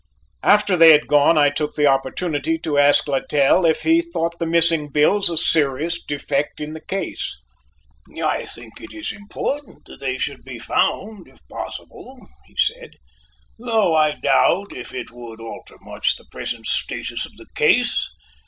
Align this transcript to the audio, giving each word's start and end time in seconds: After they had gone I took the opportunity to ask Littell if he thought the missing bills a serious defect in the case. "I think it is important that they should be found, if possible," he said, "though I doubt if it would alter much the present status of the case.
After 0.41 0.75
they 0.75 0.93
had 0.93 1.05
gone 1.05 1.37
I 1.37 1.51
took 1.51 1.75
the 1.75 1.85
opportunity 1.85 2.57
to 2.63 2.79
ask 2.79 3.07
Littell 3.07 3.67
if 3.67 3.83
he 3.83 4.01
thought 4.01 4.39
the 4.39 4.47
missing 4.47 4.89
bills 4.91 5.29
a 5.29 5.37
serious 5.37 6.01
defect 6.03 6.59
in 6.59 6.73
the 6.73 6.81
case. 6.83 7.37
"I 8.19 8.47
think 8.47 8.81
it 8.81 8.93
is 8.95 9.11
important 9.11 9.85
that 9.85 9.99
they 9.99 10.17
should 10.17 10.43
be 10.43 10.57
found, 10.57 11.27
if 11.27 11.47
possible," 11.47 12.17
he 12.47 12.55
said, 12.57 12.93
"though 13.59 13.93
I 13.93 14.13
doubt 14.13 14.73
if 14.75 14.91
it 14.91 15.11
would 15.11 15.39
alter 15.39 15.77
much 15.81 16.15
the 16.15 16.25
present 16.31 16.65
status 16.65 17.27
of 17.27 17.35
the 17.35 17.45
case. 17.53 18.09